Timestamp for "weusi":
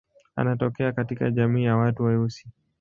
2.03-2.47